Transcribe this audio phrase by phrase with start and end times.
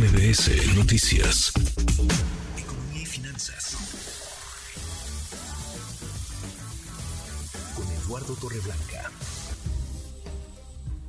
[0.00, 1.52] MBS Noticias.
[2.58, 3.76] Economía y finanzas.
[7.76, 9.10] Con Eduardo Torreblanca.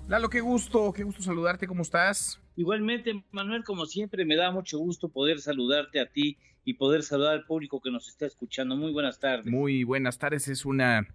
[0.09, 2.41] Lalo, qué gusto, qué gusto saludarte, ¿cómo estás?
[2.57, 7.35] Igualmente, Manuel, como siempre, me da mucho gusto poder saludarte a ti y poder saludar
[7.35, 8.75] al público que nos está escuchando.
[8.75, 9.45] Muy buenas tardes.
[9.45, 11.07] Muy buenas tardes, es una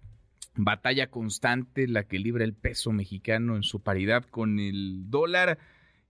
[0.55, 5.59] batalla constante la que libra el peso mexicano en su paridad con el dólar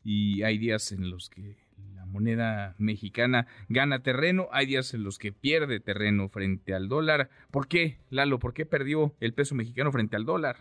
[0.07, 1.57] y hay días en los que
[1.93, 7.29] la moneda mexicana gana terreno, hay días en los que pierde terreno frente al dólar.
[7.51, 8.39] ¿Por qué, Lalo?
[8.39, 10.59] ¿Por qué perdió el peso mexicano frente al dólar?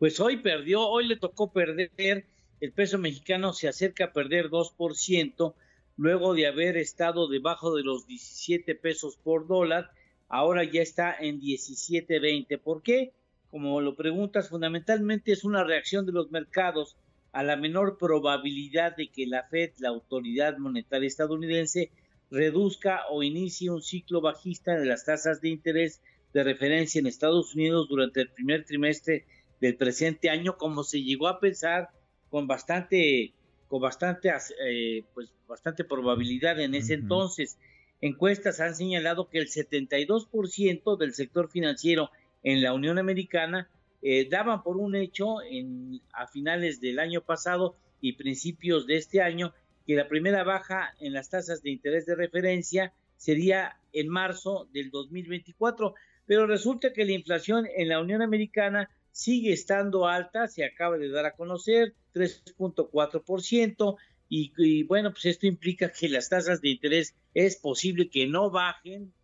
[0.00, 2.26] Pues hoy perdió, hoy le tocó perder,
[2.58, 5.54] el peso mexicano se acerca a perder 2%,
[5.96, 9.92] luego de haber estado debajo de los 17 pesos por dólar,
[10.28, 12.58] ahora ya está en 17.20.
[12.58, 13.12] ¿Por qué?
[13.52, 16.96] Como lo preguntas, fundamentalmente es una reacción de los mercados
[17.34, 21.90] a la menor probabilidad de que la Fed, la autoridad monetaria estadounidense,
[22.30, 26.00] reduzca o inicie un ciclo bajista de las tasas de interés
[26.32, 29.26] de referencia en Estados Unidos durante el primer trimestre
[29.60, 31.90] del presente año, como se llegó a pensar
[32.30, 33.32] con bastante,
[33.66, 34.30] con bastante,
[34.64, 37.58] eh, pues bastante probabilidad en ese entonces.
[38.00, 42.10] Encuestas han señalado que el 72% del sector financiero
[42.44, 43.68] en la Unión Americana
[44.06, 49.22] eh, daban por un hecho en, a finales del año pasado y principios de este
[49.22, 49.54] año
[49.86, 54.90] que la primera baja en las tasas de interés de referencia sería en marzo del
[54.90, 55.94] 2024,
[56.26, 61.08] pero resulta que la inflación en la Unión Americana sigue estando alta, se acaba de
[61.08, 63.96] dar a conocer 3.4%,
[64.28, 68.50] y, y, bueno, pues esto implica que las tasas de interés es posible que no
[68.50, 69.14] bajen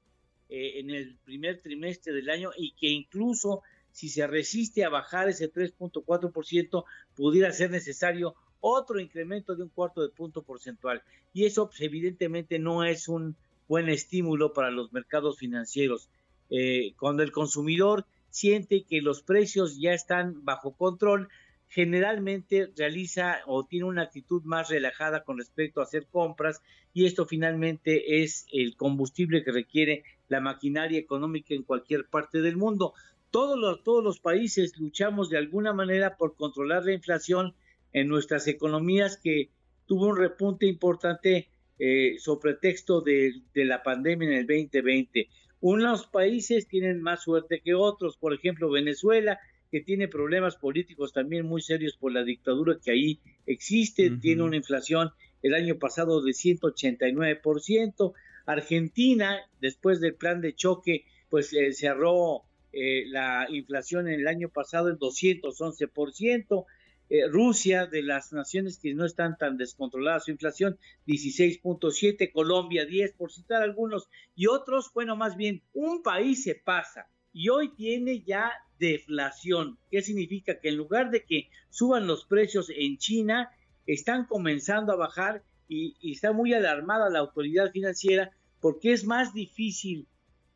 [0.48, 5.28] eh, en el primer trimestre del año y que incluso si se resiste a bajar
[5.28, 11.02] ese 3.4%, pudiera ser necesario otro incremento de un cuarto de punto porcentual.
[11.32, 13.36] Y eso pues, evidentemente no es un
[13.68, 16.10] buen estímulo para los mercados financieros.
[16.50, 21.28] Eh, cuando el consumidor siente que los precios ya están bajo control,
[21.68, 26.60] generalmente realiza o tiene una actitud más relajada con respecto a hacer compras
[26.92, 32.56] y esto finalmente es el combustible que requiere la maquinaria económica en cualquier parte del
[32.56, 32.94] mundo.
[33.30, 37.54] Todos los, todos los países luchamos de alguna manera por controlar la inflación
[37.92, 39.50] en nuestras economías que
[39.86, 41.48] tuvo un repunte importante
[41.78, 45.28] eh, sobre texto de, de la pandemia en el 2020.
[45.60, 49.38] Unos países tienen más suerte que otros, por ejemplo Venezuela,
[49.70, 54.56] que tiene problemas políticos también muy serios por la dictadura que ahí existe, tiene una
[54.56, 55.10] inflación
[55.42, 58.12] el año pasado de 189%,
[58.46, 62.42] Argentina, después del plan de choque, pues eh, cerró
[62.72, 66.66] eh, la inflación en el año pasado en 211%,
[67.12, 70.78] eh, Rusia, de las naciones que no están tan descontroladas su inflación,
[71.08, 77.08] 16.7, Colombia 10, por citar algunos, y otros, bueno, más bien, un país se pasa
[77.32, 79.78] y hoy tiene ya deflación.
[79.90, 80.60] ¿Qué significa?
[80.60, 83.50] Que en lugar de que suban los precios en China,
[83.86, 88.30] están comenzando a bajar y, y está muy alarmada la autoridad financiera
[88.60, 90.06] porque es más difícil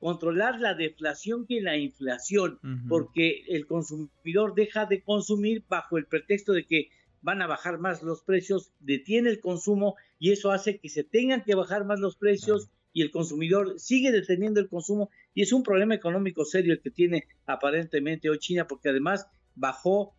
[0.05, 2.61] controlar la deflación que la inflación,
[2.91, 6.91] porque el consumidor deja de consumir bajo el pretexto de que
[7.23, 11.43] van a bajar más los precios, detiene el consumo y eso hace que se tengan
[11.43, 15.63] que bajar más los precios y el consumidor sigue deteniendo el consumo y es un
[15.63, 20.15] problema económico serio el que tiene aparentemente hoy China porque además bajó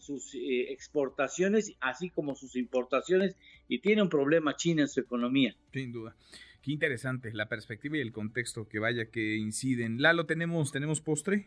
[0.00, 3.36] sus eh, exportaciones así como sus importaciones
[3.68, 5.56] y tiene un problema China en su economía.
[5.72, 6.14] Sin duda.
[6.62, 10.02] Qué interesante la perspectiva y el contexto que vaya que inciden.
[10.02, 11.46] Lalo, ¿tenemos, ¿tenemos postre?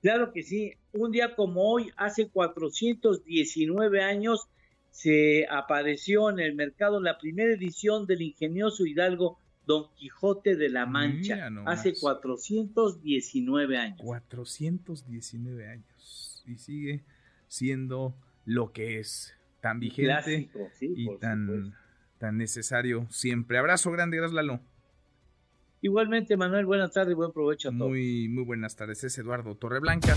[0.00, 0.74] Claro que sí.
[0.92, 4.46] Un día como hoy, hace 419 años,
[4.90, 10.86] se apareció en el mercado la primera edición del ingenioso Hidalgo Don Quijote de la
[10.86, 11.50] Mancha.
[11.66, 13.98] hace 419 años.
[14.00, 16.44] 419 años.
[16.46, 17.02] Y sigue
[17.48, 20.48] siendo lo que es tan vigente
[20.80, 21.74] y tan
[22.18, 23.58] tan necesario siempre.
[23.58, 24.60] Abrazo grande, gracias Lalo.
[25.82, 27.90] Igualmente, Manuel, buenas tardes y buen provecho a todos.
[27.90, 29.04] Muy, muy buenas tardes.
[29.04, 30.16] Es Eduardo Torreblanca.